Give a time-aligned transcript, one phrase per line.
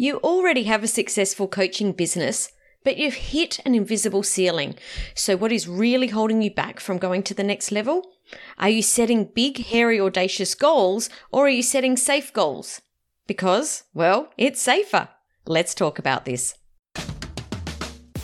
[0.00, 2.52] You already have a successful coaching business,
[2.84, 4.76] but you've hit an invisible ceiling.
[5.16, 8.12] So, what is really holding you back from going to the next level?
[8.58, 12.80] Are you setting big, hairy, audacious goals, or are you setting safe goals?
[13.26, 15.08] Because, well, it's safer.
[15.46, 16.54] Let's talk about this.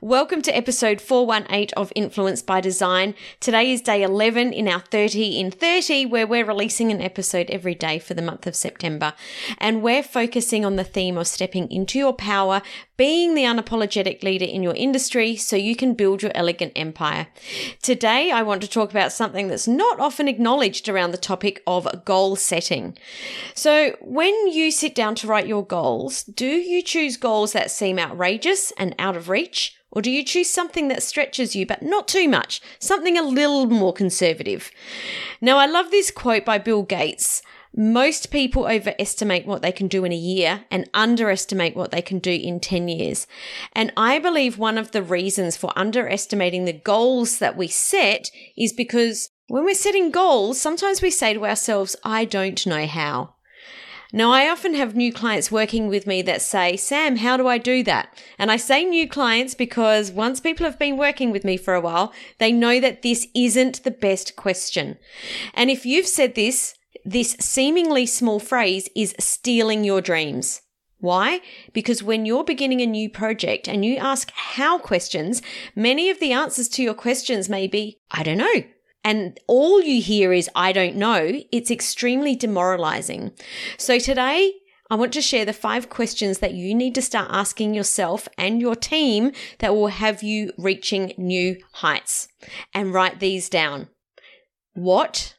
[0.00, 3.14] Welcome to episode 418 of Influence by Design.
[3.38, 7.76] Today is day 11 in our 30 in 30, where we're releasing an episode every
[7.76, 9.14] day for the month of September.
[9.58, 12.60] And we're focusing on the theme of stepping into your power,
[12.96, 17.26] being the unapologetic leader in your industry so you can build your elegant empire.
[17.82, 22.04] Today, I want to talk about something that's not often acknowledged around the topic of
[22.04, 22.96] goal setting.
[23.54, 27.98] So, when you sit down to write your goals, do you choose goals that seem
[27.98, 29.76] outrageous and out of reach?
[29.90, 32.60] Or do you choose something that stretches you, but not too much?
[32.80, 34.70] Something a little more conservative.
[35.40, 37.42] Now, I love this quote by Bill Gates.
[37.76, 42.20] Most people overestimate what they can do in a year and underestimate what they can
[42.20, 43.26] do in 10 years.
[43.72, 48.72] And I believe one of the reasons for underestimating the goals that we set is
[48.72, 53.34] because when we're setting goals, sometimes we say to ourselves, I don't know how.
[54.12, 57.58] Now, I often have new clients working with me that say, Sam, how do I
[57.58, 58.16] do that?
[58.38, 61.80] And I say new clients because once people have been working with me for a
[61.80, 64.98] while, they know that this isn't the best question.
[65.52, 70.62] And if you've said this, this seemingly small phrase is stealing your dreams.
[70.98, 71.40] Why?
[71.74, 75.42] Because when you're beginning a new project and you ask how questions,
[75.76, 78.64] many of the answers to your questions may be, I don't know.
[79.04, 81.42] And all you hear is, I don't know.
[81.52, 83.32] It's extremely demoralizing.
[83.76, 84.54] So today,
[84.90, 88.60] I want to share the five questions that you need to start asking yourself and
[88.60, 92.28] your team that will have you reaching new heights.
[92.72, 93.88] And write these down.
[94.72, 95.36] What,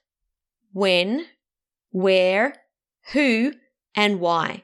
[0.74, 1.26] when,
[1.96, 2.54] where,
[3.14, 3.54] who,
[3.96, 4.64] and why.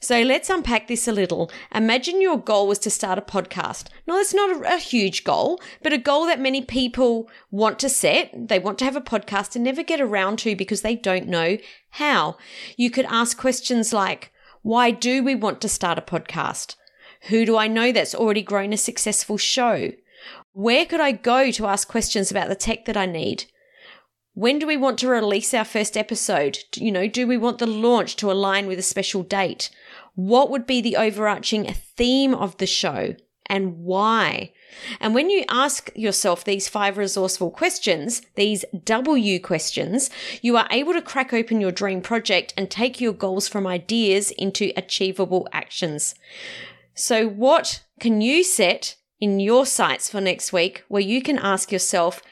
[0.00, 1.48] So let's unpack this a little.
[1.72, 3.86] Imagine your goal was to start a podcast.
[4.04, 7.88] Now, that's not a, a, huge goal, but a goal that many people want to
[7.88, 8.48] set.
[8.48, 11.56] They want to have a podcast and never get around to because they don't know
[11.90, 12.36] how.
[12.76, 14.32] You could ask questions like,
[14.62, 16.74] why do we want to start a podcast?
[17.28, 19.92] Who do I know that's already grown a successful show?
[20.52, 23.44] Where could I go to ask questions about the tech that I need?
[24.34, 26.58] When do we want to release our first episode?
[26.76, 29.70] You know, do we want the launch to align with a special date?
[30.14, 33.14] What would be the overarching theme of the show
[33.46, 34.52] and why?
[35.00, 40.08] And when you ask yourself these five resourceful questions, these W questions,
[40.40, 44.30] you are able to crack open your dream project and take your goals from ideas
[44.30, 46.14] into achievable actions.
[46.94, 51.70] So, what can you set in your sights for next week where you can ask
[51.70, 52.22] yourself,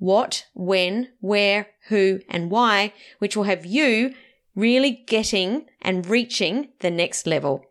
[0.00, 4.12] what, when, where, who, and why, which will have you
[4.56, 7.64] really getting and reaching the next level.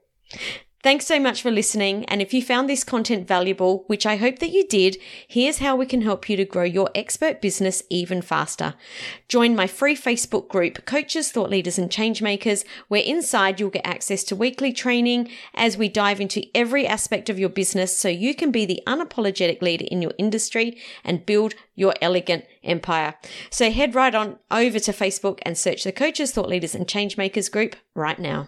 [0.81, 2.05] Thanks so much for listening.
[2.05, 4.95] And if you found this content valuable, which I hope that you did,
[5.27, 8.75] here's how we can help you to grow your expert business even faster.
[9.27, 14.23] Join my free Facebook group, Coaches, Thought Leaders, and Changemakers, where inside you'll get access
[14.23, 18.49] to weekly training as we dive into every aspect of your business so you can
[18.49, 23.15] be the unapologetic leader in your industry and build your elegant empire.
[23.49, 27.51] So head right on over to Facebook and search the Coaches, Thought Leaders, and Changemakers
[27.51, 28.47] group right now.